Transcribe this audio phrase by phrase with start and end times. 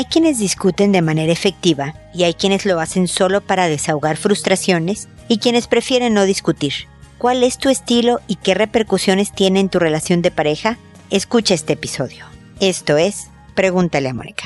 [0.00, 5.08] Hay quienes discuten de manera efectiva y hay quienes lo hacen solo para desahogar frustraciones
[5.28, 6.72] y quienes prefieren no discutir.
[7.18, 10.78] ¿Cuál es tu estilo y qué repercusiones tiene en tu relación de pareja?
[11.10, 12.24] Escucha este episodio.
[12.60, 14.44] Esto es Pregúntale a Mónica.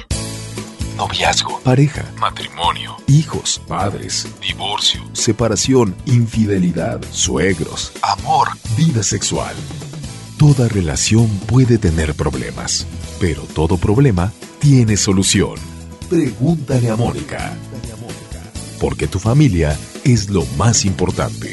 [0.96, 9.54] Noviazgo, pareja, matrimonio, hijos, padres, divorcio, separación, infidelidad, suegros, amor, vida sexual.
[10.36, 12.88] Toda relación puede tener problemas,
[13.20, 14.32] pero todo problema
[14.64, 15.56] tiene solución.
[16.08, 17.54] Pregúntale a Mónica.
[18.80, 21.52] Porque tu familia es lo más importante.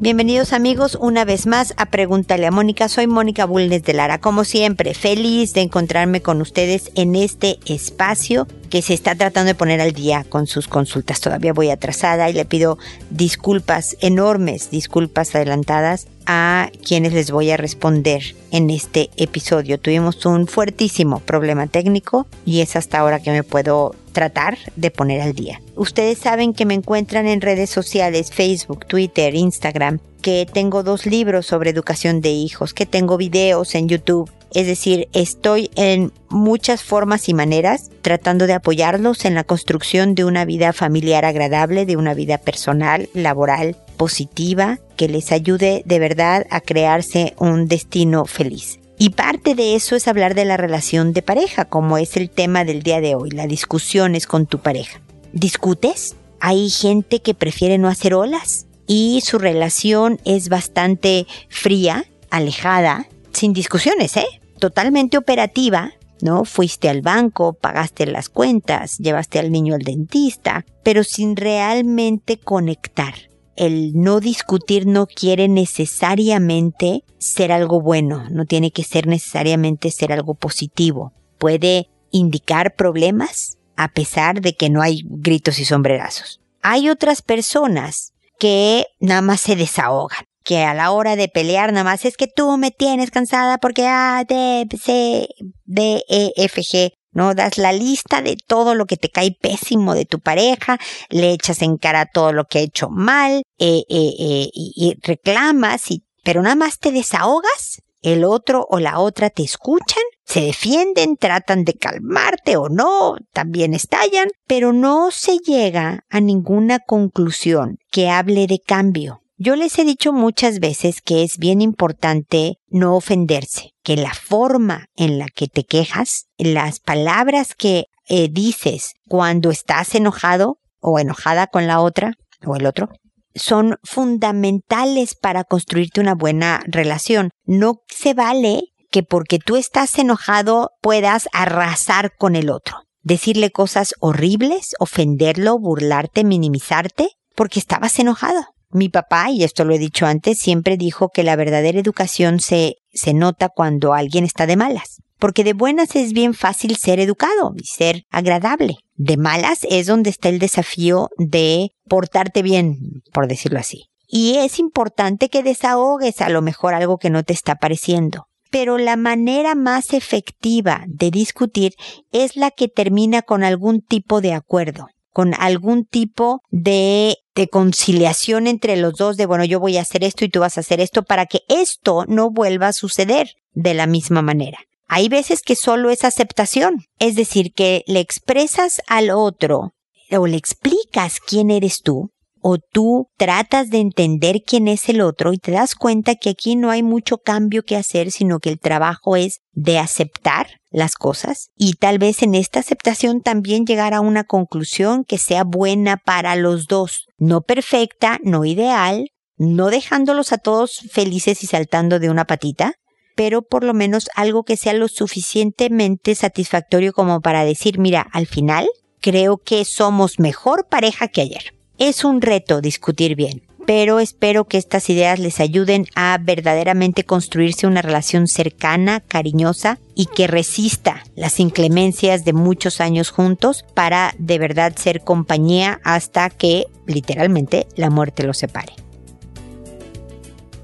[0.00, 2.88] Bienvenidos amigos una vez más a Pregúntale a Mónica.
[2.88, 4.20] Soy Mónica Bulnes de Lara.
[4.20, 8.48] Como siempre, feliz de encontrarme con ustedes en este espacio
[8.82, 11.20] se está tratando de poner al día con sus consultas.
[11.20, 12.78] Todavía voy atrasada y le pido
[13.10, 19.78] disculpas, enormes disculpas adelantadas a quienes les voy a responder en este episodio.
[19.78, 25.20] Tuvimos un fuertísimo problema técnico y es hasta ahora que me puedo tratar de poner
[25.20, 25.60] al día.
[25.76, 31.46] Ustedes saben que me encuentran en redes sociales, Facebook, Twitter, Instagram, que tengo dos libros
[31.46, 34.30] sobre educación de hijos, que tengo videos en YouTube.
[34.52, 40.24] Es decir, estoy en muchas formas y maneras tratando de apoyarlos en la construcción de
[40.24, 46.46] una vida familiar agradable, de una vida personal, laboral, positiva, que les ayude de verdad
[46.50, 48.78] a crearse un destino feliz.
[48.98, 52.64] Y parte de eso es hablar de la relación de pareja, como es el tema
[52.64, 55.00] del día de hoy, las discusiones con tu pareja.
[55.32, 56.16] ¿Discutes?
[56.40, 63.52] Hay gente que prefiere no hacer olas y su relación es bastante fría, alejada, sin
[63.52, 64.26] discusiones, ¿eh?
[64.58, 65.92] Totalmente operativa,
[66.22, 66.44] ¿no?
[66.44, 73.14] Fuiste al banco, pagaste las cuentas, llevaste al niño al dentista, pero sin realmente conectar
[73.56, 80.12] el no discutir no quiere necesariamente ser algo bueno, no tiene que ser necesariamente ser
[80.12, 81.12] algo positivo.
[81.38, 86.40] Puede indicar problemas a pesar de que no hay gritos y sombrerazos.
[86.62, 91.82] Hay otras personas que nada más se desahogan, que a la hora de pelear nada
[91.82, 95.28] más es que tú me tienes cansada porque A, D, C,
[95.64, 97.34] D, E, F, G, ¿no?
[97.34, 100.78] Das la lista de todo lo que te cae pésimo de tu pareja,
[101.10, 105.90] le echas en cara todo lo que ha hecho mal, eh, eh, eh, y, reclamas,
[105.90, 111.16] y, pero nada más te desahogas, el otro o la otra te escuchan, se defienden,
[111.16, 118.10] tratan de calmarte o no, también estallan, pero no se llega a ninguna conclusión que
[118.10, 119.22] hable de cambio.
[119.38, 124.86] Yo les he dicho muchas veces que es bien importante no ofenderse, que la forma
[124.96, 131.48] en la que te quejas, las palabras que eh, dices cuando estás enojado o enojada
[131.48, 132.14] con la otra
[132.46, 132.88] o el otro,
[133.34, 137.28] son fundamentales para construirte una buena relación.
[137.44, 143.92] No se vale que porque tú estás enojado puedas arrasar con el otro, decirle cosas
[144.00, 148.55] horribles, ofenderlo, burlarte, minimizarte, porque estabas enojado.
[148.70, 152.76] Mi papá, y esto lo he dicho antes, siempre dijo que la verdadera educación se,
[152.92, 155.02] se nota cuando alguien está de malas.
[155.18, 158.76] Porque de buenas es bien fácil ser educado y ser agradable.
[158.96, 163.84] De malas es donde está el desafío de portarte bien, por decirlo así.
[164.08, 168.26] Y es importante que desahogues a lo mejor algo que no te está pareciendo.
[168.50, 171.74] Pero la manera más efectiva de discutir
[172.12, 178.48] es la que termina con algún tipo de acuerdo con algún tipo de, de conciliación
[178.48, 180.80] entre los dos de, bueno, yo voy a hacer esto y tú vas a hacer
[180.80, 184.58] esto para que esto no vuelva a suceder de la misma manera.
[184.88, 189.74] Hay veces que solo es aceptación, es decir, que le expresas al otro
[190.10, 192.10] o le explicas quién eres tú
[192.48, 196.54] o tú tratas de entender quién es el otro y te das cuenta que aquí
[196.54, 201.50] no hay mucho cambio que hacer, sino que el trabajo es de aceptar las cosas
[201.56, 206.36] y tal vez en esta aceptación también llegar a una conclusión que sea buena para
[206.36, 212.26] los dos, no perfecta, no ideal, no dejándolos a todos felices y saltando de una
[212.26, 212.74] patita,
[213.16, 218.28] pero por lo menos algo que sea lo suficientemente satisfactorio como para decir, mira, al
[218.28, 218.68] final
[219.00, 221.55] creo que somos mejor pareja que ayer.
[221.78, 227.66] Es un reto discutir bien, pero espero que estas ideas les ayuden a verdaderamente construirse
[227.66, 234.38] una relación cercana, cariñosa y que resista las inclemencias de muchos años juntos para de
[234.38, 238.85] verdad ser compañía hasta que literalmente la muerte los separe.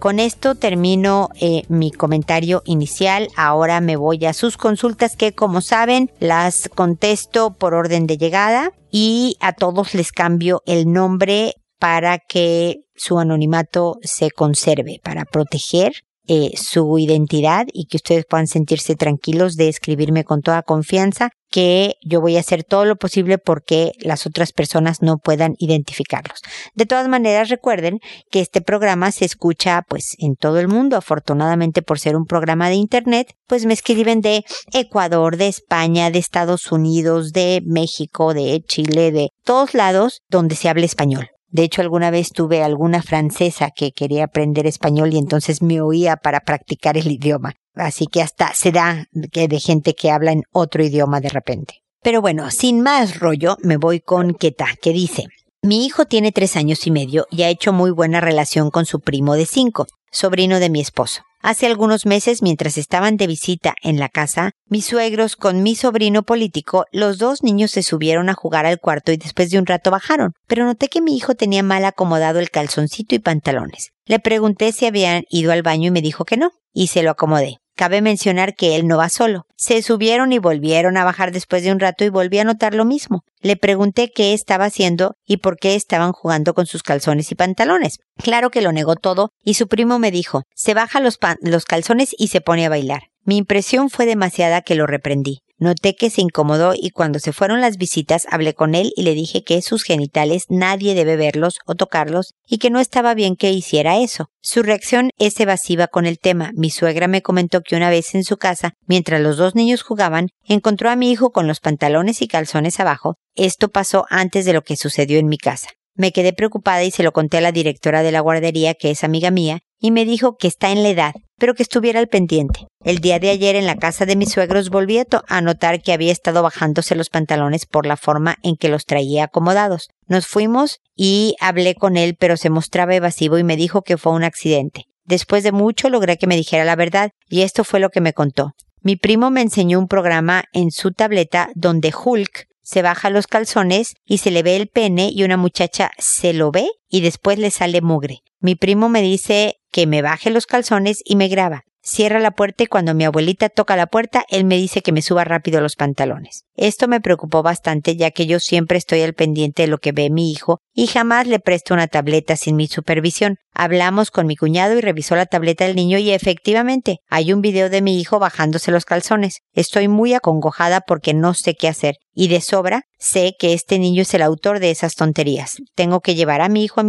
[0.03, 3.29] Con esto termino eh, mi comentario inicial.
[3.37, 8.73] Ahora me voy a sus consultas que como saben las contesto por orden de llegada
[8.91, 15.93] y a todos les cambio el nombre para que su anonimato se conserve, para proteger
[16.27, 21.97] eh, su identidad y que ustedes puedan sentirse tranquilos de escribirme con toda confianza que
[22.03, 26.41] yo voy a hacer todo lo posible porque las otras personas no puedan identificarlos.
[26.75, 28.01] De todas maneras, recuerden
[28.31, 30.97] que este programa se escucha pues en todo el mundo.
[30.97, 36.19] Afortunadamente por ser un programa de internet, pues me escriben de Ecuador, de España, de
[36.19, 41.29] Estados Unidos, de México, de Chile, de todos lados donde se hable español.
[41.49, 46.17] De hecho, alguna vez tuve alguna francesa que quería aprender español y entonces me oía
[46.17, 47.53] para practicar el idioma.
[47.75, 51.83] Así que hasta se da que de gente que habla en otro idioma de repente.
[52.03, 55.29] Pero bueno, sin más rollo, me voy con Keta, que dice,
[55.63, 59.01] mi hijo tiene tres años y medio y ha hecho muy buena relación con su
[59.01, 61.23] primo de cinco, sobrino de mi esposo.
[61.41, 66.23] Hace algunos meses, mientras estaban de visita en la casa, mis suegros con mi sobrino
[66.23, 69.93] político, los dos niños se subieron a jugar al cuarto y después de un rato
[69.93, 73.91] bajaron, pero noté que mi hijo tenía mal acomodado el calzoncito y pantalones.
[74.05, 77.11] Le pregunté si habían ido al baño y me dijo que no, y se lo
[77.11, 77.59] acomodé.
[77.75, 79.47] Cabe mencionar que él no va solo.
[79.57, 82.85] Se subieron y volvieron a bajar después de un rato y volví a notar lo
[82.85, 83.25] mismo.
[83.41, 87.99] Le pregunté qué estaba haciendo y por qué estaban jugando con sus calzones y pantalones.
[88.17, 91.19] Claro que lo negó todo y su primo me dijo, se baja los,
[91.65, 93.05] calzones y se pone a bailar.
[93.25, 95.43] Mi impresión fue demasiada que lo reprendí.
[95.63, 99.15] Noté que se incomodó y cuando se fueron las visitas hablé con él y le
[99.15, 103.53] dije que sus genitales nadie debe verlos o tocarlos y que no estaba bien que
[103.53, 104.27] hiciera eso.
[104.41, 106.51] Su reacción es evasiva con el tema.
[106.57, 110.31] Mi suegra me comentó que una vez en su casa, mientras los dos niños jugaban,
[110.43, 113.15] encontró a mi hijo con los pantalones y calzones abajo.
[113.37, 115.69] Esto pasó antes de lo que sucedió en mi casa.
[115.95, 119.05] Me quedé preocupada y se lo conté a la directora de la guardería, que es
[119.05, 122.67] amiga mía, y me dijo que está en la edad, pero que estuviera al pendiente.
[122.85, 126.13] El día de ayer en la casa de mis suegros volví a, notar que había
[126.13, 129.91] estado bajándose los pantalones por la forma en que los traía acomodados.
[130.07, 134.13] Nos fuimos y hablé con él, pero se mostraba evasivo y me dijo que fue
[134.13, 134.87] un accidente.
[135.05, 138.13] Después de mucho logré que me dijera la verdad, y esto fue lo que me
[138.15, 138.53] contó.
[138.81, 143.95] Mi primo me enseñó un programa en su tableta donde Hulk se baja los calzones
[144.05, 147.51] y se le ve el pene y una muchacha se lo ve y después le
[147.51, 148.21] sale mugre.
[148.41, 151.63] Mi primo me dice que me baje los calzones y me graba.
[151.85, 155.03] Cierra la puerta y cuando mi abuelita toca la puerta, él me dice que me
[155.03, 156.45] suba rápido los pantalones.
[156.55, 160.09] Esto me preocupó bastante ya que yo siempre estoy al pendiente de lo que ve
[160.09, 163.39] mi hijo y jamás le presto una tableta sin mi supervisión.
[163.53, 167.69] Hablamos con mi cuñado y revisó la tableta del niño y efectivamente hay un video
[167.69, 169.41] de mi hijo bajándose los calzones.
[169.53, 174.03] Estoy muy acongojada porque no sé qué hacer y de sobra sé que este niño
[174.03, 175.57] es el autor de esas tonterías.
[175.75, 176.81] Tengo que llevar a mi hijo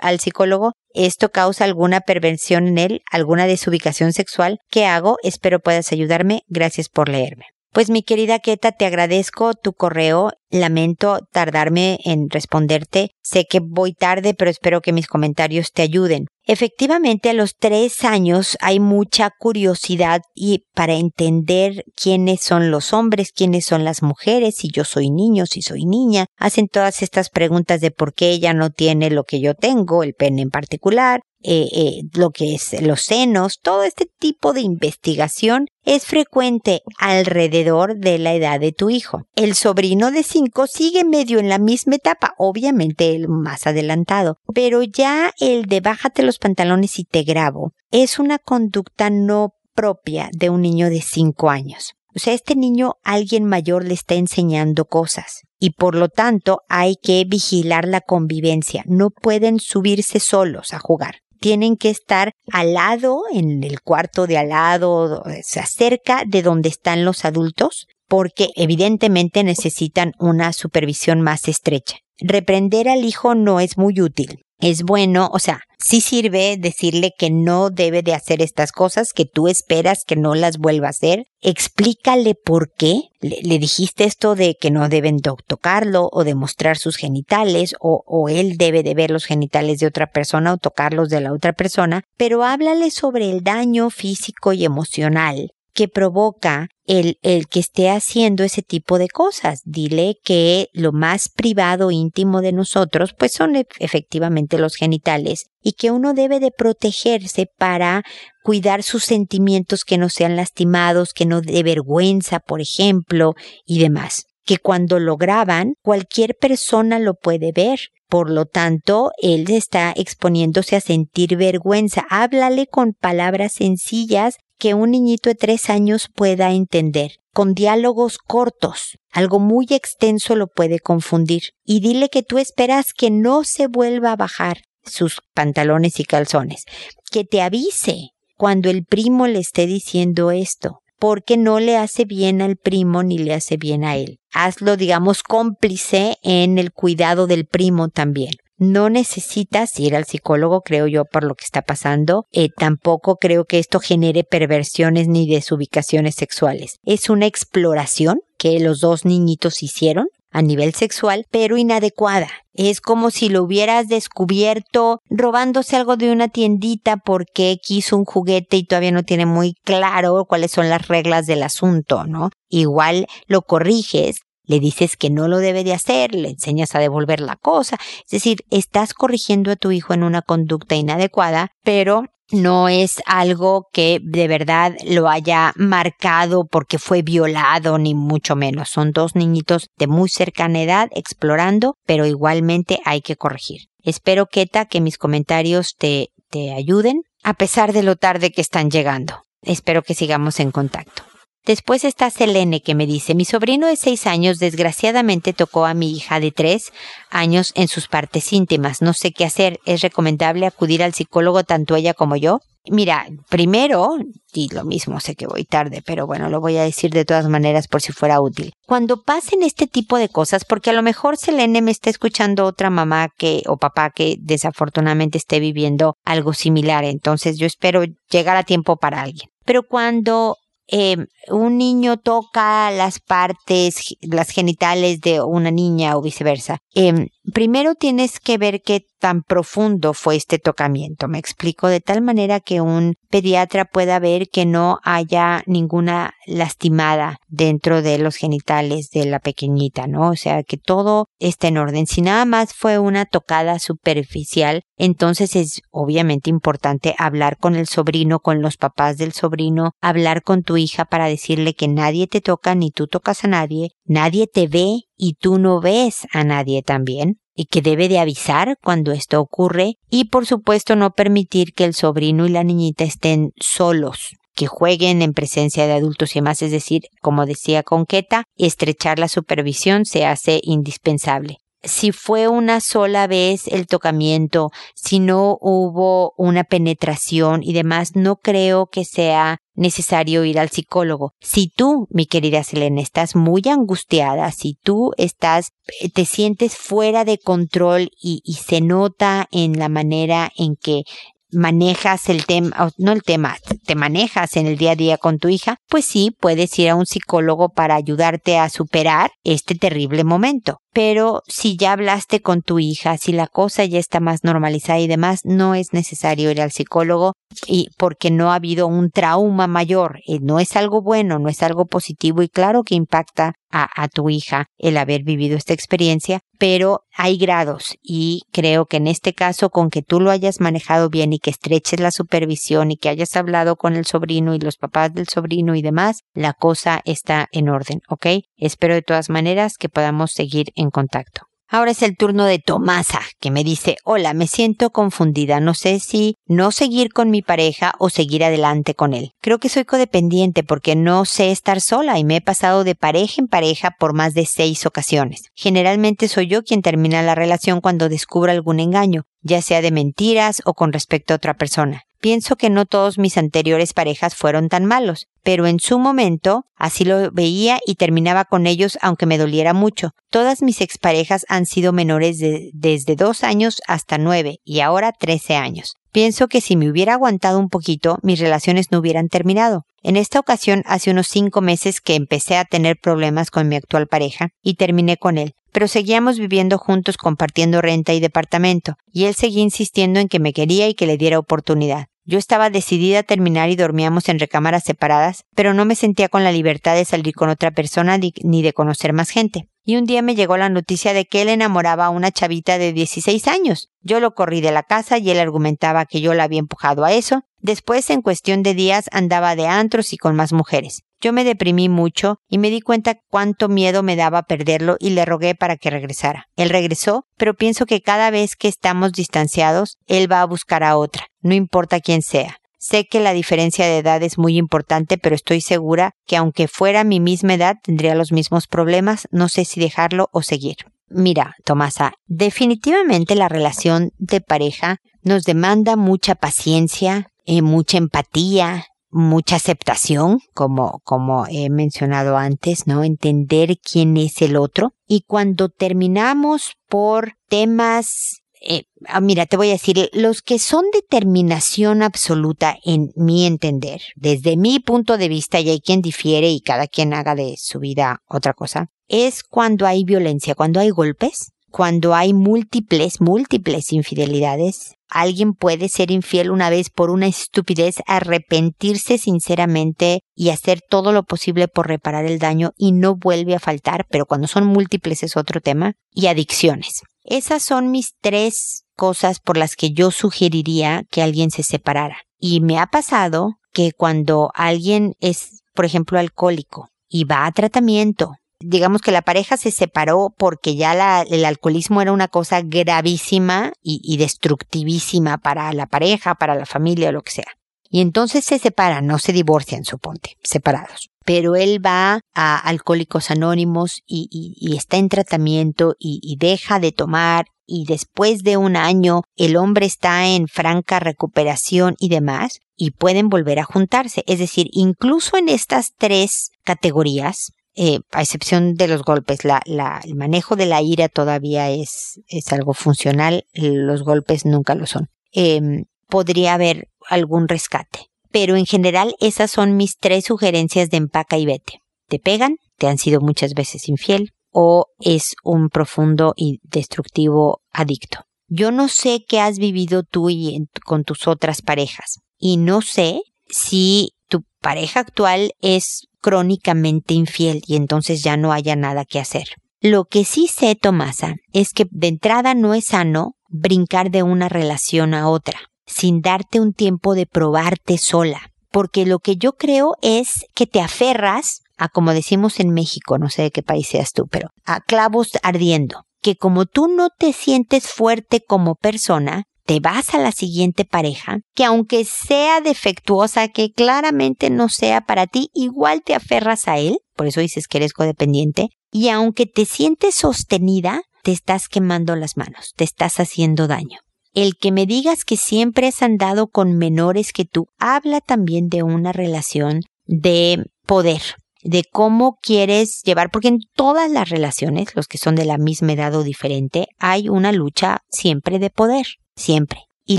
[0.00, 4.58] al psicólogo esto causa alguna perversión en él, alguna desubicación sexual.
[4.68, 5.16] ¿Qué hago?
[5.22, 6.42] Espero puedas ayudarme.
[6.48, 7.46] Gracias por leerme.
[7.72, 10.32] Pues mi querida Keta, te agradezco tu correo.
[10.50, 13.10] Lamento tardarme en responderte.
[13.22, 16.26] Sé que voy tarde, pero espero que mis comentarios te ayuden.
[16.50, 23.32] Efectivamente, a los tres años hay mucha curiosidad y para entender quiénes son los hombres,
[23.32, 27.82] quiénes son las mujeres, si yo soy niño, si soy niña, hacen todas estas preguntas
[27.82, 31.68] de por qué ella no tiene lo que yo tengo, el pene en particular, eh,
[31.72, 38.18] eh, lo que es los senos, todo este tipo de investigación es frecuente alrededor de
[38.18, 39.22] la edad de tu hijo.
[39.36, 44.82] El sobrino de 5 sigue medio en la misma etapa, obviamente el más adelantado, pero
[44.82, 50.50] ya el de bájate los pantalones y te grabo es una conducta no propia de
[50.50, 51.94] un niño de 5 años.
[52.16, 56.96] O sea, este niño alguien mayor le está enseñando cosas y por lo tanto hay
[56.96, 58.82] que vigilar la convivencia.
[58.86, 64.38] No pueden subirse solos a jugar tienen que estar al lado, en el cuarto de
[64.38, 71.98] al lado, cerca de donde están los adultos, porque evidentemente necesitan una supervisión más estrecha.
[72.18, 77.30] Reprender al hijo no es muy útil es bueno, o sea, sí sirve decirle que
[77.30, 81.26] no debe de hacer estas cosas, que tú esperas que no las vuelva a hacer.
[81.40, 83.02] Explícale por qué.
[83.20, 88.56] Le, dijiste esto de que no deben tocarlo o demostrar sus genitales o, o él
[88.56, 92.44] debe de ver los genitales de otra persona o tocarlos de la otra persona, pero
[92.44, 98.62] háblale sobre el daño físico y emocional que provoca el, el que esté haciendo ese
[98.62, 99.60] tipo de cosas.
[99.64, 105.92] Dile que lo más privado, íntimo de nosotros, pues son efectivamente los genitales y que
[105.92, 108.02] uno debe de protegerse para
[108.42, 114.24] cuidar sus sentimientos que no sean lastimados, que no de vergüenza, por ejemplo, y demás.
[114.44, 117.78] Que cuando lo graban, cualquier persona lo puede ver.
[118.08, 122.04] Por lo tanto, él está exponiéndose a sentir vergüenza.
[122.10, 127.12] Háblale con palabras sencillas que un niñito de tres años pueda entender.
[127.34, 128.98] con diálogos cortos.
[129.12, 131.52] Algo muy extenso lo puede confundir.
[131.64, 136.64] Y dile que tú esperas que no se vuelva a bajar sus pantalones y calzones.
[137.12, 142.42] Que te avise cuando el primo le esté diciendo esto porque no le hace bien
[142.42, 144.18] al primo ni le hace bien a él.
[144.32, 148.32] Hazlo, digamos, cómplice en el cuidado del primo también.
[148.58, 152.26] No necesitas ir al psicólogo, creo yo, por lo que está pasando.
[152.32, 156.78] Eh, tampoco creo que esto genere perversiones ni desubicaciones sexuales.
[156.84, 162.28] Es una exploración que los dos niñitos hicieron a nivel sexual, pero inadecuada.
[162.52, 168.56] Es como si lo hubieras descubierto robándose algo de una tiendita porque quiso un juguete
[168.56, 172.30] y todavía no tiene muy claro cuáles son las reglas del asunto, ¿no?
[172.48, 177.20] Igual lo corriges, le dices que no lo debe de hacer, le enseñas a devolver
[177.20, 177.78] la cosa.
[178.04, 183.68] Es decir, estás corrigiendo a tu hijo en una conducta inadecuada, pero no es algo
[183.72, 188.70] que de verdad lo haya marcado porque fue violado, ni mucho menos.
[188.70, 193.68] Son dos niñitos de muy cercana edad explorando, pero igualmente hay que corregir.
[193.82, 198.70] Espero, Keta, que mis comentarios te, te ayuden, a pesar de lo tarde que están
[198.70, 199.22] llegando.
[199.42, 201.07] Espero que sigamos en contacto.
[201.48, 205.92] Después está Selene que me dice, mi sobrino de seis años desgraciadamente tocó a mi
[205.92, 206.72] hija de tres
[207.08, 208.82] años en sus partes íntimas.
[208.82, 209.58] No sé qué hacer.
[209.64, 212.40] ¿Es recomendable acudir al psicólogo tanto ella como yo?
[212.66, 213.96] Mira, primero,
[214.34, 217.26] y lo mismo sé que voy tarde, pero bueno, lo voy a decir de todas
[217.30, 218.52] maneras por si fuera útil.
[218.66, 222.68] Cuando pasen este tipo de cosas, porque a lo mejor Selene me está escuchando otra
[222.68, 228.42] mamá que o papá que desafortunadamente esté viviendo algo similar, entonces yo espero llegar a
[228.42, 229.30] tiempo para alguien.
[229.46, 230.36] Pero cuando
[230.68, 230.96] eh,
[231.28, 236.58] un niño toca las partes, las genitales de una niña o viceversa.
[236.74, 241.08] Eh, primero tienes que ver qué tan profundo fue este tocamiento.
[241.08, 247.18] Me explico de tal manera que un pediatra pueda ver que no haya ninguna lastimada
[247.28, 250.10] dentro de los genitales de la pequeñita, ¿no?
[250.10, 251.86] O sea, que todo esté en orden.
[251.86, 258.20] Si nada más fue una tocada superficial, entonces es obviamente importante hablar con el sobrino,
[258.20, 262.54] con los papás del sobrino, hablar con tu hija para decirle que nadie te toca
[262.54, 267.18] ni tú tocas a nadie, nadie te ve y tú no ves a nadie también
[267.34, 271.72] y que debe de avisar cuando esto ocurre y por supuesto no permitir que el
[271.72, 276.52] sobrino y la niñita estén solos que jueguen en presencia de adultos y más, es
[276.52, 283.46] decir, como decía Conqueta, estrechar la supervisión se hace indispensable si fue una sola vez
[283.48, 290.38] el tocamiento, si no hubo una penetración y demás, no creo que sea necesario ir
[290.38, 291.14] al psicólogo.
[291.20, 295.50] Si tú, mi querida Selena, estás muy angustiada, si tú estás,
[295.80, 300.84] eh, te sientes fuera de control y, y se nota en la manera en que
[301.30, 303.36] manejas el tema, no el tema,
[303.66, 306.74] te manejas en el día a día con tu hija, pues sí, puedes ir a
[306.74, 310.60] un psicólogo para ayudarte a superar este terrible momento.
[310.78, 314.86] Pero si ya hablaste con tu hija, si la cosa ya está más normalizada y
[314.86, 317.14] demás, no es necesario ir al psicólogo
[317.48, 319.98] y porque no ha habido un trauma mayor.
[320.06, 324.10] Eh, no es algo bueno, no es algo positivo y claro que impacta a, tu
[324.10, 329.50] hija el haber vivido esta experiencia, pero hay grados y creo que en este caso
[329.50, 333.16] con que tú lo hayas manejado bien y que estreches la supervisión y que hayas
[333.16, 337.48] hablado con el sobrino y los papás del sobrino y demás, la cosa está en
[337.48, 338.06] orden, ¿ok?
[338.36, 341.22] Espero de todas maneras que podamos seguir en contacto.
[341.50, 345.80] Ahora es el turno de Tomasa, que me dice, hola, me siento confundida, no sé
[345.80, 349.12] si no seguir con mi pareja o seguir adelante con él.
[349.22, 353.22] Creo que soy codependiente porque no sé estar sola y me he pasado de pareja
[353.22, 355.22] en pareja por más de seis ocasiones.
[355.34, 360.42] Generalmente soy yo quien termina la relación cuando descubro algún engaño, ya sea de mentiras
[360.44, 361.84] o con respecto a otra persona.
[362.00, 366.84] Pienso que no todos mis anteriores parejas fueron tan malos, pero en su momento así
[366.84, 369.90] lo veía y terminaba con ellos aunque me doliera mucho.
[370.08, 375.34] Todas mis exparejas han sido menores de, desde dos años hasta nueve y ahora trece
[375.34, 375.74] años.
[375.90, 379.64] Pienso que si me hubiera aguantado un poquito, mis relaciones no hubieran terminado.
[379.82, 383.86] En esta ocasión, hace unos cinco meses que empecé a tener problemas con mi actual
[383.86, 389.14] pareja y terminé con él, pero seguíamos viviendo juntos compartiendo renta y departamento, y él
[389.14, 391.86] seguía insistiendo en que me quería y que le diera oportunidad.
[392.04, 396.24] Yo estaba decidida a terminar y dormíamos en recámaras separadas, pero no me sentía con
[396.24, 400.00] la libertad de salir con otra persona ni de conocer más gente y un día
[400.00, 403.68] me llegó la noticia de que él enamoraba a una chavita de 16 años.
[403.82, 406.92] Yo lo corrí de la casa y él argumentaba que yo la había empujado a
[406.94, 407.24] eso.
[407.36, 410.84] Después, en cuestión de días, andaba de antros y con más mujeres.
[411.00, 415.04] Yo me deprimí mucho y me di cuenta cuánto miedo me daba perderlo y le
[415.04, 416.26] rogué para que regresara.
[416.36, 420.76] Él regresó, pero pienso que cada vez que estamos distanciados, él va a buscar a
[420.76, 422.38] otra, no importa quién sea.
[422.60, 426.82] Sé que la diferencia de edad es muy importante, pero estoy segura que aunque fuera
[426.82, 429.06] mi misma edad tendría los mismos problemas.
[429.12, 430.56] No sé si dejarlo o seguir.
[430.90, 439.36] Mira, Tomasa, definitivamente la relación de pareja nos demanda mucha paciencia, eh, mucha empatía, mucha
[439.36, 442.84] aceptación, como, como he mencionado antes, ¿no?
[442.84, 444.72] Entender quién es el otro.
[444.86, 450.64] Y cuando terminamos por temas eh, ah, mira, te voy a decir, los que son
[450.72, 456.40] determinación absoluta en mi entender, desde mi punto de vista, y hay quien difiere y
[456.40, 461.32] cada quien haga de su vida otra cosa, es cuando hay violencia, cuando hay golpes,
[461.50, 464.74] cuando hay múltiples, múltiples infidelidades.
[464.90, 471.02] Alguien puede ser infiel una vez por una estupidez, arrepentirse sinceramente y hacer todo lo
[471.02, 475.16] posible por reparar el daño y no vuelve a faltar, pero cuando son múltiples es
[475.16, 475.74] otro tema.
[475.92, 476.82] Y adicciones.
[477.02, 481.96] Esas son mis tres cosas por las que yo sugeriría que alguien se separara.
[482.18, 488.12] Y me ha pasado que cuando alguien es, por ejemplo, alcohólico y va a tratamiento,
[488.40, 493.80] digamos que la pareja se separó porque ya el alcoholismo era una cosa gravísima y,
[493.82, 497.38] y destructivísima para la pareja, para la familia o lo que sea.
[497.70, 500.90] Y entonces se separan, no se divorcian, suponte, separados.
[501.04, 507.26] Pero él va a Alcohólicos Anónimos y, está en tratamiento y, y deja de tomar
[507.46, 513.08] y después de un año el hombre está en franca recuperación y demás y pueden
[513.08, 514.04] volver a juntarse.
[514.06, 520.36] Es decir, incluso en estas tres categorías, eh, a excepción de los golpes, el manejo
[520.36, 524.90] de la ira todavía es, es algo funcional, los golpes nunca lo son.
[525.10, 527.90] Em, podría haber algún rescate.
[528.12, 531.60] Pero en general esas son mis tres sugerencias de empaca y vete.
[531.88, 538.04] Te pegan, te han sido muchas veces infiel o es un profundo y destructivo adicto.
[538.28, 543.00] Yo no sé qué has vivido tú y con tus otras parejas y no sé
[543.28, 549.28] si tu pareja actual es crónicamente infiel y entonces ya no haya nada que hacer.
[549.60, 554.28] Lo que sí sé, Tomasa, es que de entrada no es sano brincar de una
[554.28, 558.32] relación a otra sin darte un tiempo de probarte sola.
[558.50, 563.10] Porque lo que yo creo es que te aferras a, como decimos en México, no
[563.10, 565.82] sé de qué país seas tú, pero a clavos ardiendo.
[566.00, 571.20] Que como tú no te sientes fuerte como persona, te vas a la siguiente pareja,
[571.34, 576.80] que aunque sea defectuosa, que claramente no sea para ti, igual te aferras a él,
[576.94, 582.18] por eso dices que eres codependiente, y aunque te sientes sostenida, te estás quemando las
[582.18, 583.78] manos, te estás haciendo daño.
[584.12, 588.62] El que me digas que siempre has andado con menores que tú habla también de
[588.62, 591.00] una relación de poder,
[591.42, 595.72] de cómo quieres llevar, porque en todas las relaciones, los que son de la misma
[595.72, 598.86] edad o diferente, hay una lucha siempre de poder,
[599.18, 599.64] siempre.
[599.84, 599.98] Y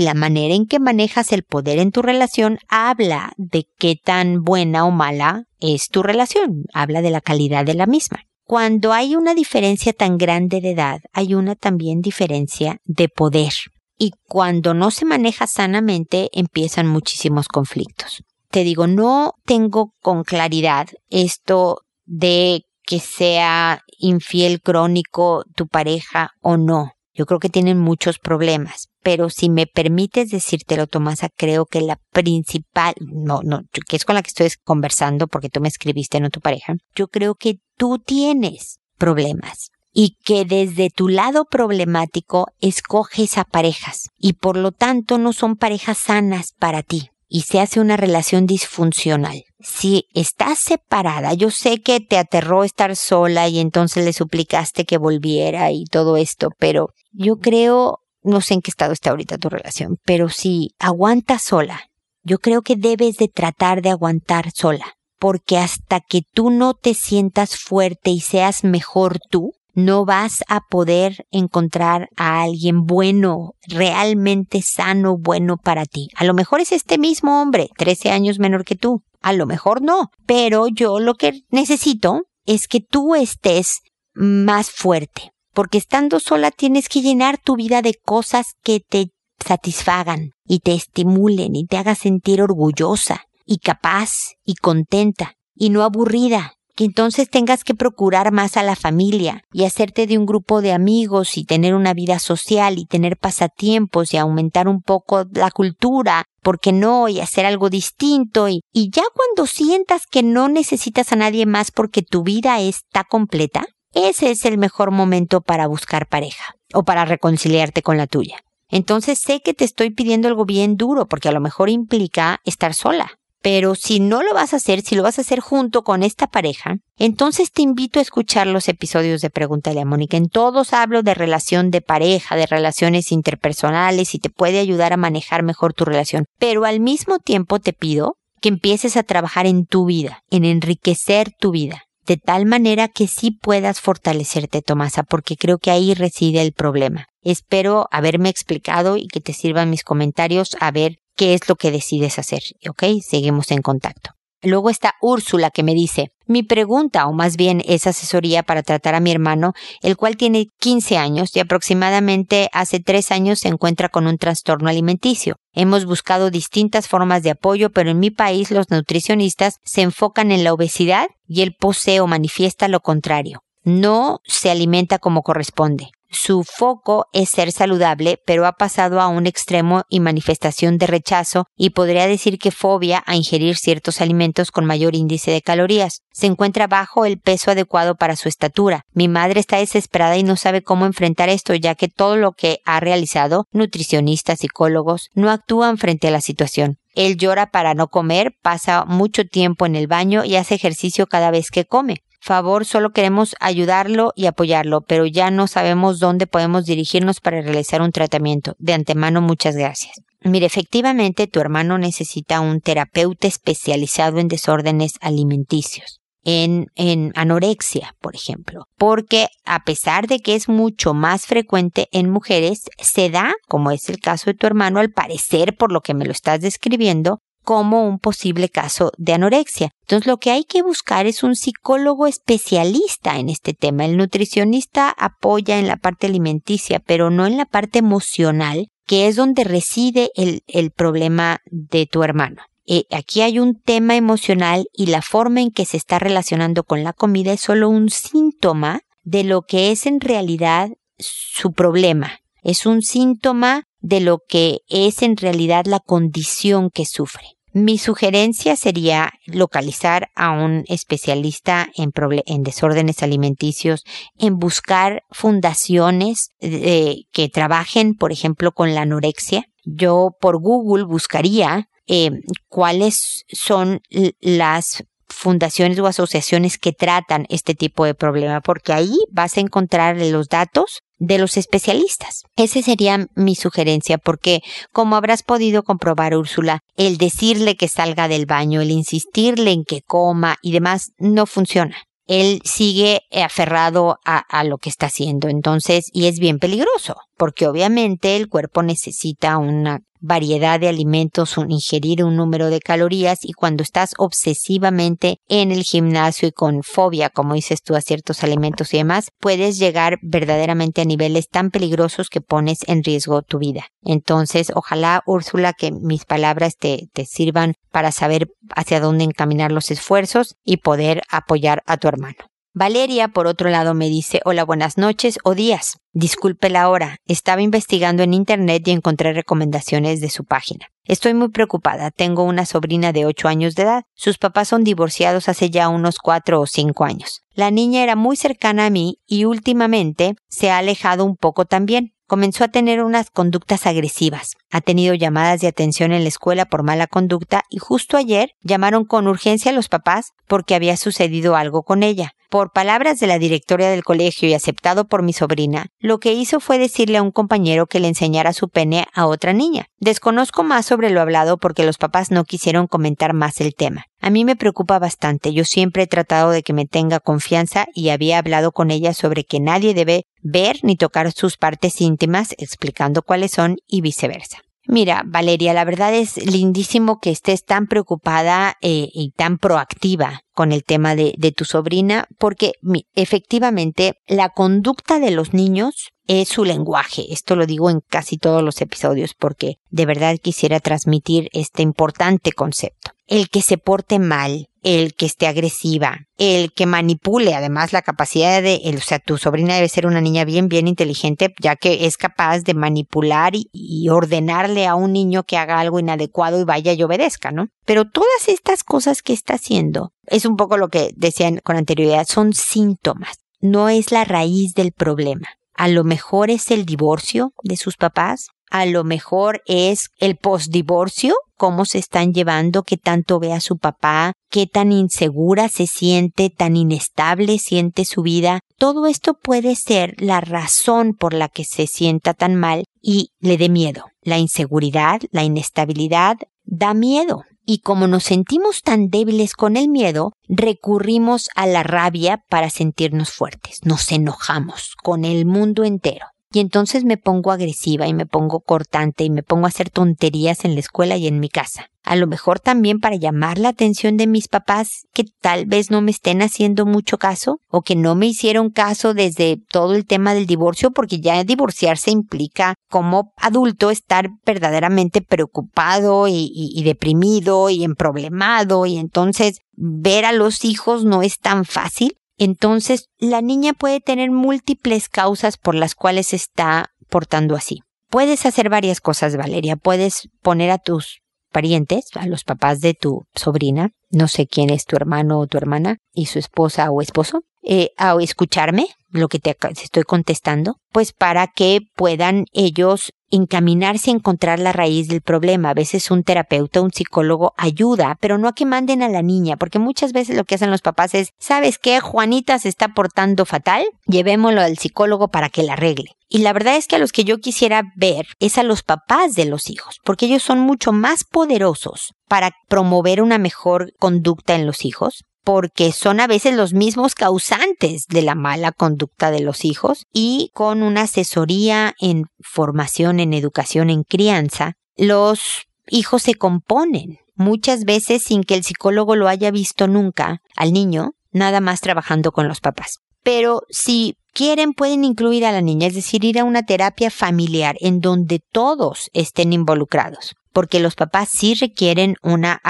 [0.00, 4.84] la manera en que manejas el poder en tu relación habla de qué tan buena
[4.84, 8.24] o mala es tu relación, habla de la calidad de la misma.
[8.44, 13.52] Cuando hay una diferencia tan grande de edad, hay una también diferencia de poder
[14.00, 18.24] y cuando no se maneja sanamente empiezan muchísimos conflictos.
[18.50, 26.56] Te digo, no tengo con claridad esto de que sea infiel crónico tu pareja o
[26.56, 26.92] no.
[27.12, 31.98] Yo creo que tienen muchos problemas, pero si me permites decírtelo, Tomasa, creo que la
[32.12, 36.30] principal, no, no, que es con la que estoy conversando porque tú me escribiste, no
[36.30, 43.38] tu pareja, yo creo que tú tienes problemas y que desde tu lado problemático escoges
[43.38, 47.80] a parejas y por lo tanto no son parejas sanas para ti y se hace
[47.80, 49.44] una relación disfuncional.
[49.60, 54.96] Si estás separada, yo sé que te aterró estar sola y entonces le suplicaste que
[54.96, 59.50] volviera y todo esto, pero yo creo, no sé en qué estado está ahorita tu
[59.50, 61.90] relación, pero si aguantas sola,
[62.22, 66.94] yo creo que debes de tratar de aguantar sola, porque hasta que tú no te
[66.94, 69.52] sientas fuerte y seas mejor tú,
[69.84, 76.08] no vas a poder encontrar a alguien bueno, realmente sano, bueno para ti.
[76.16, 79.02] A lo mejor es este mismo hombre, 13 años menor que tú.
[79.20, 83.80] A lo mejor no, pero yo lo que necesito es que tú estés
[84.14, 89.10] más fuerte, porque estando sola tienes que llenar tu vida de cosas que te
[89.44, 95.82] satisfagan y te estimulen y te hagan sentir orgullosa y capaz y contenta y no
[95.82, 100.72] aburrida entonces tengas que procurar más a la familia y hacerte de un grupo de
[100.72, 106.24] amigos y tener una vida social y tener pasatiempos y aumentar un poco la cultura,
[106.42, 107.08] ¿por qué no?
[107.08, 111.70] Y hacer algo distinto y, y ya cuando sientas que no necesitas a nadie más
[111.70, 117.04] porque tu vida está completa, ese es el mejor momento para buscar pareja o para
[117.04, 118.36] reconciliarte con la tuya.
[118.68, 122.72] Entonces sé que te estoy pidiendo algo bien duro porque a lo mejor implica estar
[122.74, 123.19] sola.
[123.42, 126.26] Pero si no lo vas a hacer, si lo vas a hacer junto con esta
[126.26, 130.18] pareja, entonces te invito a escuchar los episodios de Pregúntale a Mónica.
[130.18, 134.98] En todos hablo de relación de pareja, de relaciones interpersonales y te puede ayudar a
[134.98, 136.26] manejar mejor tu relación.
[136.38, 141.32] Pero al mismo tiempo te pido que empieces a trabajar en tu vida, en enriquecer
[141.38, 146.42] tu vida, de tal manera que sí puedas fortalecerte, Tomasa, porque creo que ahí reside
[146.42, 147.06] el problema.
[147.22, 151.70] Espero haberme explicado y que te sirvan mis comentarios a ver qué es lo que
[151.70, 152.40] decides hacer.
[152.66, 152.82] ¿Ok?
[153.06, 154.12] Seguimos en contacto.
[154.42, 158.94] Luego está Úrsula que me dice, mi pregunta, o más bien es asesoría para tratar
[158.94, 159.52] a mi hermano,
[159.82, 164.70] el cual tiene 15 años y aproximadamente hace 3 años se encuentra con un trastorno
[164.70, 165.36] alimenticio.
[165.52, 170.42] Hemos buscado distintas formas de apoyo, pero en mi país los nutricionistas se enfocan en
[170.42, 173.42] la obesidad y el poseo manifiesta lo contrario.
[173.62, 175.90] No se alimenta como corresponde.
[176.12, 181.46] Su foco es ser saludable, pero ha pasado a un extremo y manifestación de rechazo
[181.56, 186.02] y podría decir que fobia a ingerir ciertos alimentos con mayor índice de calorías.
[186.12, 188.82] Se encuentra bajo el peso adecuado para su estatura.
[188.92, 192.58] Mi madre está desesperada y no sabe cómo enfrentar esto, ya que todo lo que
[192.64, 196.78] ha realizado, nutricionistas, psicólogos, no actúan frente a la situación.
[196.96, 201.30] Él llora para no comer, pasa mucho tiempo en el baño y hace ejercicio cada
[201.30, 206.64] vez que come favor, solo queremos ayudarlo y apoyarlo, pero ya no sabemos dónde podemos
[206.64, 208.54] dirigirnos para realizar un tratamiento.
[208.58, 210.00] De antemano, muchas gracias.
[210.22, 216.00] Mire, efectivamente, tu hermano necesita un terapeuta especializado en desórdenes alimenticios.
[216.22, 222.10] En, en, anorexia, por ejemplo, porque a pesar de que es mucho más frecuente en
[222.10, 225.94] mujeres, se da, como es el caso de tu hermano, al parecer, por lo que
[225.94, 229.72] me lo estás describiendo, como un posible caso de anorexia.
[229.80, 233.84] Entonces lo que hay que buscar es un psicólogo especialista en este tema.
[233.84, 239.16] El nutricionista apoya en la parte alimenticia, pero no en la parte emocional, que es
[239.16, 242.40] donde reside el, problema de tu hermano.
[242.66, 246.84] Eh, aquí hay un tema emocional y la forma en que se está relacionando con
[246.84, 252.20] la comida es solo un síntoma de lo que es en realidad su problema.
[252.44, 257.39] Es un síntoma de lo que es en realidad la condición que sufre.
[257.52, 261.92] Mi sugerencia sería localizar a un especialista en,
[262.26, 263.84] en desórdenes alimenticios,
[264.18, 269.44] en buscar fundaciones que trabajen, por ejemplo, con la anorexia.
[269.64, 272.10] Yo por Google buscaría eh,
[272.48, 273.80] cuáles son
[274.20, 279.96] las fundaciones o asociaciones que tratan este tipo de problema, porque ahí vas a encontrar
[279.96, 282.22] los datos de los especialistas.
[282.36, 288.26] Esa sería mi sugerencia porque, como habrás podido comprobar, Úrsula, el decirle que salga del
[288.26, 291.76] baño, el insistirle en que coma y demás no funciona.
[292.06, 297.46] Él sigue aferrado a, a lo que está haciendo, entonces, y es bien peligroso, porque
[297.46, 303.34] obviamente el cuerpo necesita una variedad de alimentos, un, ingerir un número de calorías y
[303.34, 308.72] cuando estás obsesivamente en el gimnasio y con fobia, como dices tú, a ciertos alimentos
[308.72, 313.66] y demás, puedes llegar verdaderamente a niveles tan peligrosos que pones en riesgo tu vida.
[313.82, 319.70] Entonces, ojalá, Úrsula, que mis palabras te, te sirvan para saber hacia dónde encaminar los
[319.70, 322.29] esfuerzos y poder apoyar a tu hermano.
[322.52, 325.78] Valeria, por otro lado, me dice, hola, buenas noches o días.
[325.92, 326.96] Disculpe la hora.
[327.06, 330.66] Estaba investigando en Internet y encontré recomendaciones de su página.
[330.84, 331.92] Estoy muy preocupada.
[331.92, 333.82] Tengo una sobrina de 8 años de edad.
[333.94, 337.22] Sus papás son divorciados hace ya unos 4 o 5 años.
[337.32, 341.92] La niña era muy cercana a mí y últimamente se ha alejado un poco también
[342.10, 344.32] comenzó a tener unas conductas agresivas.
[344.50, 348.84] Ha tenido llamadas de atención en la escuela por mala conducta y justo ayer llamaron
[348.84, 352.14] con urgencia a los papás porque había sucedido algo con ella.
[352.28, 356.40] Por palabras de la directora del colegio y aceptado por mi sobrina, lo que hizo
[356.40, 359.66] fue decirle a un compañero que le enseñara su pene a otra niña.
[359.78, 363.84] Desconozco más sobre lo hablado porque los papás no quisieron comentar más el tema.
[364.00, 365.32] A mí me preocupa bastante.
[365.32, 369.24] Yo siempre he tratado de que me tenga confianza y había hablado con ella sobre
[369.24, 374.38] que nadie debe ver ni tocar sus partes íntimas, explicando cuáles son y viceversa.
[374.70, 380.52] Mira, Valeria, la verdad es lindísimo que estés tan preocupada eh, y tan proactiva con
[380.52, 382.52] el tema de, de tu sobrina, porque
[382.94, 387.12] efectivamente la conducta de los niños es su lenguaje.
[387.12, 392.30] Esto lo digo en casi todos los episodios porque de verdad quisiera transmitir este importante
[392.30, 392.92] concepto.
[393.08, 398.42] El que se porte mal, el que esté agresiva, el que manipule, además la capacidad
[398.42, 401.96] de, o sea, tu sobrina debe ser una niña bien, bien inteligente, ya que es
[401.96, 406.72] capaz de manipular y, y, ordenarle a un niño que haga algo inadecuado y vaya
[406.72, 407.48] y obedezca, ¿no?
[407.64, 412.06] Pero todas estas cosas que está haciendo, es un poco lo que decían con anterioridad,
[412.06, 415.28] son síntomas, no es la raíz del problema.
[415.54, 421.14] A lo mejor es el divorcio de sus papás, a lo mejor es el postdivorcio,
[421.36, 426.28] cómo se están llevando, qué tanto ve a su papá, qué tan insegura se siente,
[426.28, 428.40] tan inestable siente su vida.
[428.58, 433.38] Todo esto puede ser la razón por la que se sienta tan mal y le
[433.38, 433.84] dé miedo.
[434.02, 437.24] La inseguridad, la inestabilidad, da miedo.
[437.46, 443.12] Y como nos sentimos tan débiles con el miedo, recurrimos a la rabia para sentirnos
[443.12, 443.60] fuertes.
[443.64, 446.06] Nos enojamos con el mundo entero.
[446.32, 450.44] Y entonces me pongo agresiva y me pongo cortante y me pongo a hacer tonterías
[450.44, 451.70] en la escuela y en mi casa.
[451.82, 455.80] A lo mejor también para llamar la atención de mis papás que tal vez no
[455.80, 460.14] me estén haciendo mucho caso o que no me hicieron caso desde todo el tema
[460.14, 467.64] del divorcio porque ya divorciarse implica como adulto estar verdaderamente preocupado y, y deprimido y
[467.64, 473.80] emproblemado y entonces ver a los hijos no es tan fácil entonces, la niña puede
[473.80, 477.62] tener múltiples causas por las cuales está portando así.
[477.88, 479.56] Puedes hacer varias cosas, Valeria.
[479.56, 481.00] Puedes poner a tus
[481.32, 485.38] parientes, a los papás de tu sobrina, no sé quién es tu hermano o tu
[485.38, 490.92] hermana, y su esposa o esposo, eh, a escucharme lo que te estoy contestando, pues
[490.92, 495.50] para que puedan ellos encaminarse a encontrar la raíz del problema.
[495.50, 499.36] A veces un terapeuta, un psicólogo ayuda, pero no a que manden a la niña,
[499.36, 501.80] porque muchas veces lo que hacen los papás es, ¿sabes qué?
[501.80, 505.92] Juanita se está portando fatal, llevémoslo al psicólogo para que la arregle.
[506.08, 509.14] Y la verdad es que a los que yo quisiera ver es a los papás
[509.14, 514.44] de los hijos, porque ellos son mucho más poderosos para promover una mejor conducta en
[514.44, 519.44] los hijos, porque son a veces los mismos causantes de la mala conducta de los
[519.44, 526.98] hijos y con una asesoría en formación, en educación, en crianza, los hijos se componen
[527.14, 532.12] muchas veces sin que el psicólogo lo haya visto nunca al niño, nada más trabajando
[532.12, 532.78] con los papás.
[533.02, 537.56] Pero si quieren pueden incluir a la niña, es decir, ir a una terapia familiar
[537.60, 542.40] en donde todos estén involucrados porque los papás sí requieren una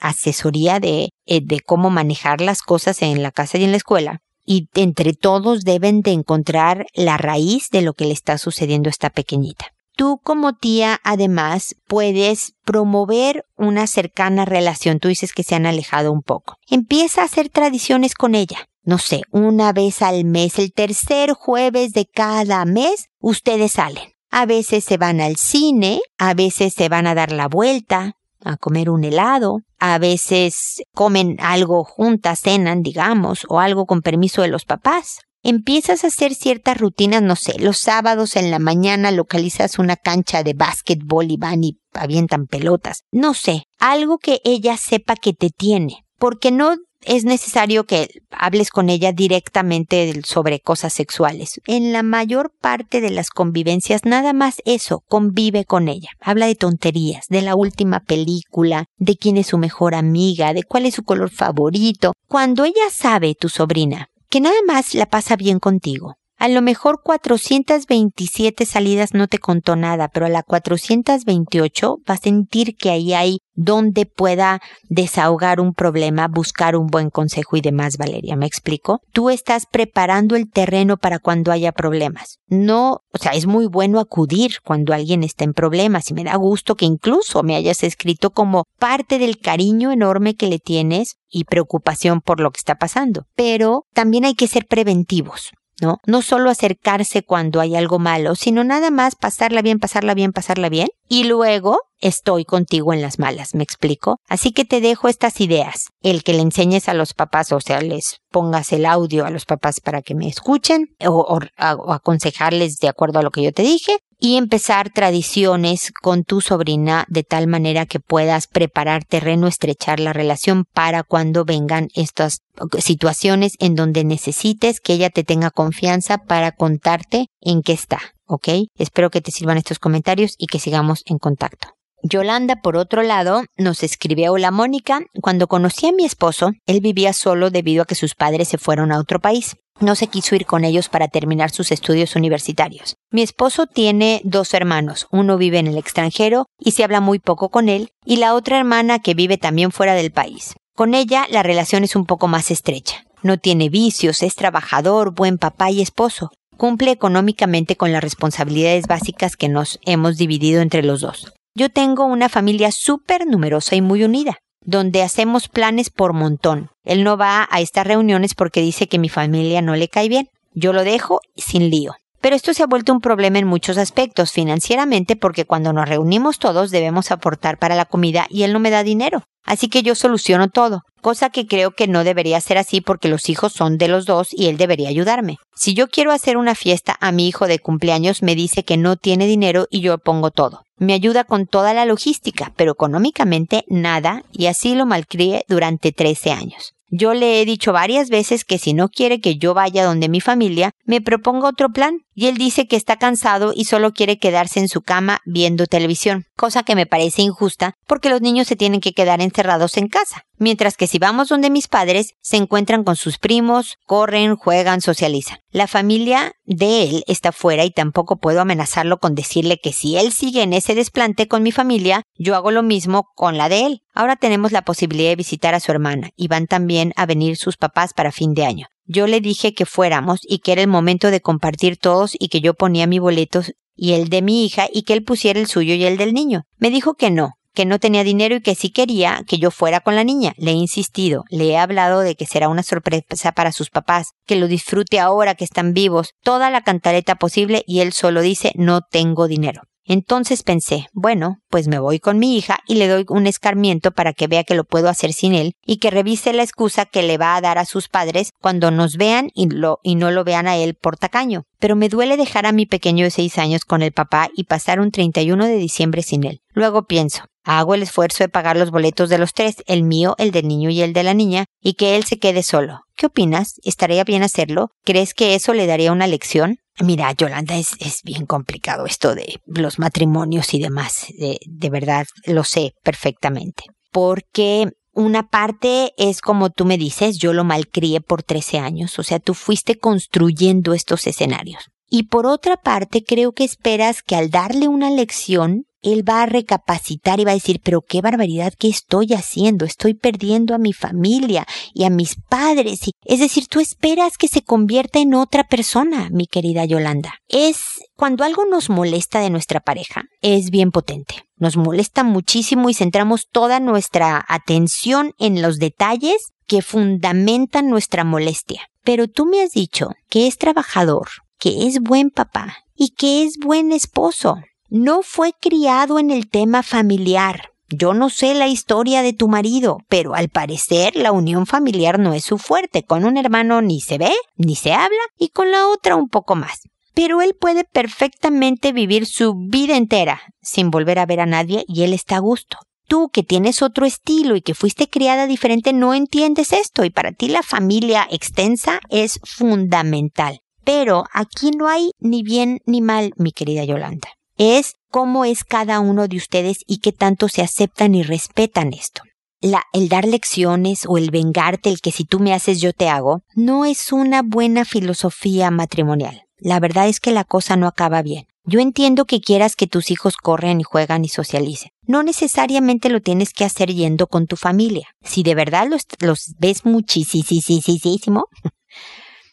[0.00, 4.20] asesoría de, eh, de cómo manejar las cosas en la casa y en la escuela.
[4.44, 8.90] Y entre todos deben de encontrar la raíz de lo que le está sucediendo a
[8.90, 9.66] esta pequeñita.
[9.94, 14.98] Tú como tía además puedes promover una cercana relación.
[14.98, 16.56] Tú dices que se han alejado un poco.
[16.68, 18.66] Empieza a hacer tradiciones con ella.
[18.84, 24.46] No sé, una vez al mes, el tercer jueves de cada mes, ustedes salen a
[24.46, 28.88] veces se van al cine, a veces se van a dar la vuelta, a comer
[28.88, 34.64] un helado, a veces comen algo juntas, cenan, digamos, o algo con permiso de los
[34.64, 35.18] papás.
[35.44, 40.42] Empiezas a hacer ciertas rutinas, no sé, los sábados en la mañana localizas una cancha
[40.42, 43.02] de básquetbol y van y avientan pelotas.
[43.12, 46.06] No sé, algo que ella sepa que te tiene.
[46.18, 51.60] Porque no es necesario que hables con ella directamente sobre cosas sexuales.
[51.66, 56.10] En la mayor parte de las convivencias, nada más eso, convive con ella.
[56.20, 60.86] Habla de tonterías, de la última película, de quién es su mejor amiga, de cuál
[60.86, 62.12] es su color favorito.
[62.28, 67.02] Cuando ella sabe, tu sobrina, que nada más la pasa bien contigo, a lo mejor
[67.04, 73.14] 427 salidas no te contó nada, pero a la 428 va a sentir que ahí
[73.14, 78.34] hay donde pueda desahogar un problema, buscar un buen consejo y demás, Valeria.
[78.34, 79.02] ¿Me explico?
[79.12, 82.40] Tú estás preparando el terreno para cuando haya problemas.
[82.48, 86.34] No, o sea, es muy bueno acudir cuando alguien está en problemas y me da
[86.34, 91.44] gusto que incluso me hayas escrito como parte del cariño enorme que le tienes y
[91.44, 93.26] preocupación por lo que está pasando.
[93.36, 95.52] Pero también hay que ser preventivos.
[95.80, 95.98] ¿No?
[96.06, 100.68] No solo acercarse cuando hay algo malo, sino nada más pasarla bien, pasarla bien, pasarla
[100.68, 100.88] bien.
[101.08, 104.18] Y luego estoy contigo en las malas, ¿me explico?
[104.28, 105.88] Así que te dejo estas ideas.
[106.02, 109.44] El que le enseñes a los papás, o sea, les pongas el audio a los
[109.44, 113.98] papás para que me escuchen o, aconsejarles de acuerdo a lo que yo te dije
[114.22, 120.12] y empezar tradiciones con tu sobrina de tal manera que puedas preparar terreno, estrechar la
[120.12, 122.38] relación para cuando vengan estas
[122.78, 128.48] situaciones en donde necesites que ella te tenga confianza para contarte en qué está, ¿ok?
[128.78, 131.70] Espero que te sirvan estos comentarios y que sigamos en contacto.
[132.04, 137.12] Yolanda, por otro lado, nos escribió Hola Mónica, cuando conocí a mi esposo, él vivía
[137.12, 139.56] solo debido a que sus padres se fueron a otro país.
[139.80, 142.94] No se quiso ir con ellos para terminar sus estudios universitarios.
[143.10, 147.48] Mi esposo tiene dos hermanos, uno vive en el extranjero y se habla muy poco
[147.48, 150.54] con él, y la otra hermana que vive también fuera del país.
[150.74, 153.04] Con ella la relación es un poco más estrecha.
[153.22, 156.30] No tiene vicios, es trabajador, buen papá y esposo.
[156.56, 161.32] Cumple económicamente con las responsabilidades básicas que nos hemos dividido entre los dos.
[161.54, 166.70] Yo tengo una familia súper numerosa y muy unida, donde hacemos planes por montón.
[166.84, 170.28] Él no va a estas reuniones porque dice que mi familia no le cae bien.
[170.54, 171.94] Yo lo dejo sin lío.
[172.22, 176.38] Pero esto se ha vuelto un problema en muchos aspectos, financieramente, porque cuando nos reunimos
[176.38, 179.24] todos debemos aportar para la comida y él no me da dinero.
[179.44, 183.28] Así que yo soluciono todo, cosa que creo que no debería ser así porque los
[183.28, 185.38] hijos son de los dos y él debería ayudarme.
[185.52, 188.94] Si yo quiero hacer una fiesta a mi hijo de cumpleaños, me dice que no
[188.94, 190.62] tiene dinero y yo pongo todo.
[190.78, 196.30] Me ayuda con toda la logística, pero económicamente nada, y así lo malcrié durante 13
[196.30, 196.74] años.
[196.94, 200.20] Yo le he dicho varias veces que si no quiere que yo vaya donde mi
[200.20, 202.00] familia, me proponga otro plan.
[202.14, 206.26] Y él dice que está cansado y solo quiere quedarse en su cama viendo televisión,
[206.36, 210.24] cosa que me parece injusta porque los niños se tienen que quedar encerrados en casa.
[210.38, 215.38] Mientras que si vamos donde mis padres, se encuentran con sus primos, corren, juegan, socializan.
[215.50, 220.12] La familia de él está fuera y tampoco puedo amenazarlo con decirle que si él
[220.12, 223.82] sigue en ese desplante con mi familia, yo hago lo mismo con la de él.
[223.94, 227.56] Ahora tenemos la posibilidad de visitar a su hermana y van también a venir sus
[227.56, 228.66] papás para fin de año.
[228.84, 232.40] Yo le dije que fuéramos y que era el momento de compartir todos y que
[232.40, 233.42] yo ponía mi boleto
[233.74, 236.42] y el de mi hija y que él pusiera el suyo y el del niño.
[236.58, 239.80] Me dijo que no, que no tenía dinero y que sí quería que yo fuera
[239.80, 240.34] con la niña.
[240.36, 244.36] Le he insistido, le he hablado de que será una sorpresa para sus papás, que
[244.36, 248.80] lo disfrute ahora que están vivos, toda la cantaleta posible y él solo dice no
[248.80, 249.62] tengo dinero.
[249.84, 254.12] Entonces pensé, bueno, pues me voy con mi hija y le doy un escarmiento para
[254.12, 257.18] que vea que lo puedo hacer sin él y que revise la excusa que le
[257.18, 260.46] va a dar a sus padres cuando nos vean y, lo, y no lo vean
[260.46, 261.44] a él por tacaño.
[261.58, 264.80] Pero me duele dejar a mi pequeño de seis años con el papá y pasar
[264.80, 266.40] un 31 de diciembre sin él.
[266.54, 270.30] Luego pienso, Hago el esfuerzo de pagar los boletos de los tres, el mío, el
[270.30, 272.82] del niño y el de la niña, y que él se quede solo.
[272.94, 273.54] ¿Qué opinas?
[273.64, 274.70] ¿Estaría bien hacerlo?
[274.84, 276.58] ¿Crees que eso le daría una lección?
[276.80, 281.06] Mira, Yolanda, es, bien complicado esto de los matrimonios y demás.
[281.18, 283.64] De, de verdad, lo sé perfectamente.
[283.90, 289.02] Porque una parte es como tú me dices, yo lo malcrié por 13 años, o
[289.02, 291.70] sea, tú fuiste construyendo estos escenarios.
[291.88, 296.26] Y por otra parte, creo que esperas que al darle una lección, él va a
[296.26, 300.72] recapacitar y va a decir, pero qué barbaridad que estoy haciendo, estoy perdiendo a mi
[300.72, 302.80] familia y a mis padres.
[303.04, 307.14] es decir, tú esperas que se convierta en otra persona, mi querida Yolanda.
[307.28, 311.24] Es cuando algo nos molesta de nuestra pareja, es bien potente.
[311.36, 318.68] Nos molesta muchísimo y centramos toda nuestra atención en los detalles que fundamentan nuestra molestia.
[318.84, 323.38] Pero tú me has dicho que es trabajador, que es buen papá y que es
[323.38, 324.36] buen esposo
[324.72, 327.50] no fue criado en el tema familiar.
[327.68, 332.14] Yo no sé la historia de tu marido, pero al parecer la unión familiar no
[332.14, 332.82] es su fuerte.
[332.82, 336.36] Con un hermano ni se ve, ni se habla, y con la otra un poco
[336.36, 336.62] más.
[336.94, 341.82] Pero él puede perfectamente vivir su vida entera sin volver a ver a nadie y
[341.82, 342.56] él está a gusto.
[342.88, 347.12] Tú que tienes otro estilo y que fuiste criada diferente no entiendes esto y para
[347.12, 350.40] ti la familia extensa es fundamental.
[350.64, 355.80] Pero aquí no hay ni bien ni mal, mi querida Yolanda es cómo es cada
[355.80, 359.02] uno de ustedes y qué tanto se aceptan y respetan esto.
[359.40, 362.88] La, el dar lecciones o el vengarte, el que si tú me haces yo te
[362.88, 366.22] hago, no es una buena filosofía matrimonial.
[366.38, 368.26] La verdad es que la cosa no acaba bien.
[368.44, 371.70] Yo entiendo que quieras que tus hijos corren y juegan y socialicen.
[371.86, 374.88] No necesariamente lo tienes que hacer yendo con tu familia.
[375.02, 378.24] Si de verdad los, los ves muchísimo,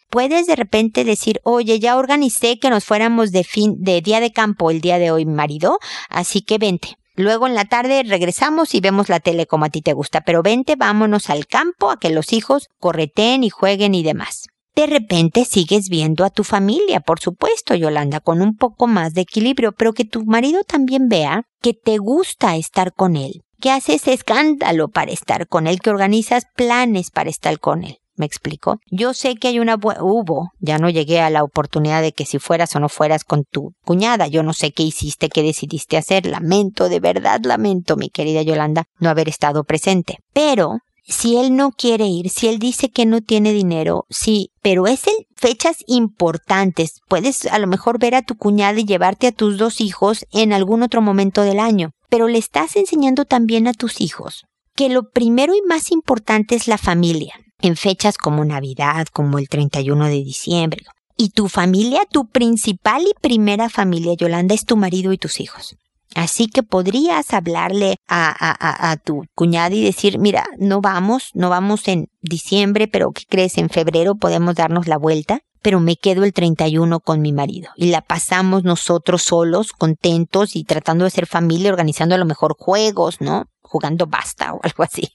[0.10, 4.32] puedes de repente decir, oye, ya organicé que nos fuéramos de fin, de día de
[4.32, 6.98] campo el día de hoy, marido, así que vente.
[7.16, 10.42] Luego en la tarde regresamos y vemos la tele como a ti te gusta, pero
[10.42, 14.46] vente, vámonos al campo a que los hijos correten y jueguen y demás.
[14.76, 19.22] De repente sigues viendo a tu familia, por supuesto, Yolanda, con un poco más de
[19.22, 24.08] equilibrio, pero que tu marido también vea que te gusta estar con él, que haces
[24.08, 27.98] escándalo para estar con él, que organizas planes para estar con él.
[28.20, 28.82] ¿Me explico?
[28.92, 32.38] Yo sé que hay una hubo, ya no llegué a la oportunidad de que si
[32.38, 36.26] fueras o no fueras con tu cuñada, yo no sé qué hiciste, qué decidiste hacer,
[36.26, 40.18] lamento, de verdad lamento, mi querida Yolanda, no haber estado presente.
[40.34, 44.88] Pero si él no quiere ir, si él dice que no tiene dinero, sí, pero
[44.88, 47.00] es en fechas importantes.
[47.08, 50.52] Puedes a lo mejor ver a tu cuñada y llevarte a tus dos hijos en
[50.52, 54.44] algún otro momento del año, pero le estás enseñando también a tus hijos
[54.76, 59.50] que lo primero y más importante es la familia en fechas como Navidad, como el
[59.50, 60.84] 31 de diciembre.
[61.18, 65.76] Y tu familia, tu principal y primera familia, Yolanda, es tu marido y tus hijos.
[66.16, 71.50] Así que podrías hablarle a, a, a, tu cuñada y decir, mira, no vamos, no
[71.50, 73.58] vamos en diciembre, pero ¿qué crees?
[73.58, 77.70] En febrero podemos darnos la vuelta, pero me quedo el 31 con mi marido.
[77.76, 82.56] Y la pasamos nosotros solos, contentos y tratando de ser familia, organizando a lo mejor
[82.58, 83.46] juegos, ¿no?
[83.70, 85.10] jugando basta o algo así.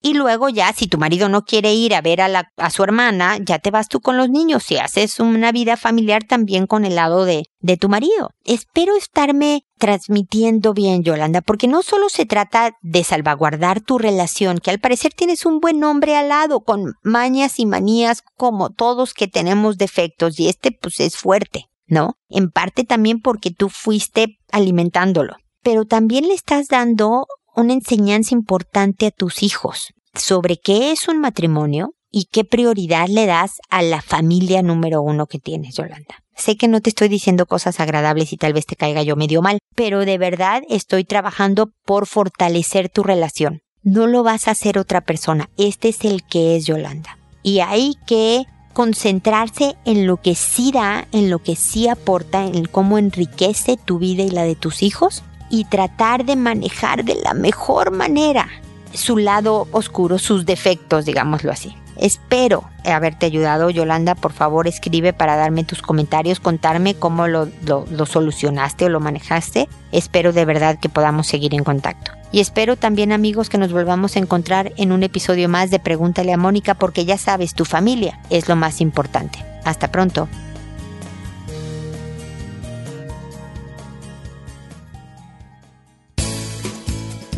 [0.00, 2.84] Y luego ya, si tu marido no quiere ir a ver a, la, a su
[2.84, 6.84] hermana, ya te vas tú con los niños y haces una vida familiar también con
[6.84, 8.30] el lado de, de tu marido.
[8.44, 14.70] Espero estarme transmitiendo bien, Yolanda, porque no solo se trata de salvaguardar tu relación, que
[14.70, 19.26] al parecer tienes un buen hombre al lado, con mañas y manías como todos que
[19.26, 22.14] tenemos defectos, y este pues es fuerte, ¿no?
[22.28, 27.26] En parte también porque tú fuiste alimentándolo, pero también le estás dando
[27.60, 33.26] una enseñanza importante a tus hijos sobre qué es un matrimonio y qué prioridad le
[33.26, 36.22] das a la familia número uno que tienes, Yolanda.
[36.36, 39.42] Sé que no te estoy diciendo cosas agradables y tal vez te caiga yo medio
[39.42, 43.60] mal, pero de verdad estoy trabajando por fortalecer tu relación.
[43.82, 47.18] No lo vas a hacer otra persona, este es el que es Yolanda.
[47.42, 52.66] Y hay que concentrarse en lo que sí da, en lo que sí aporta, en
[52.66, 57.34] cómo enriquece tu vida y la de tus hijos y tratar de manejar de la
[57.34, 58.48] mejor manera
[58.92, 61.74] su lado oscuro, sus defectos, digámoslo así.
[61.96, 64.14] Espero haberte ayudado, Yolanda.
[64.14, 69.68] Por favor, escribe para darme tus comentarios, contarme cómo lo, lo, solucionaste o lo manejaste.
[69.92, 72.12] Espero de verdad que podamos seguir en contacto.
[72.30, 76.32] Y espero también, amigos, que nos volvamos a encontrar en un episodio más de Pregúntale
[76.32, 79.44] a Mónica, porque ya sabes, tu familia es lo más importante.
[79.64, 80.28] Hasta pronto.